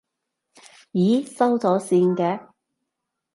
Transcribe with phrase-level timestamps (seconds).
[0.93, 2.47] 咦，收咗線嘅？